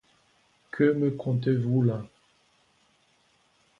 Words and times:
Que 0.71 0.93
me 0.93 1.11
contez-vous 1.11 1.83
là? 1.83 2.03